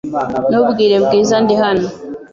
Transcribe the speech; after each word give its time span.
Ntubwire 0.49 0.95
Bwiza 1.05 1.35
ndi 1.43 1.55
hano. 1.61 1.87